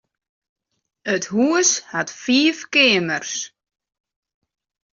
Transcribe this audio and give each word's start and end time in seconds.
It 1.13 1.23
hús 1.31 1.69
hat 1.91 2.09
fiif 2.21 2.59
keamers. 2.73 3.33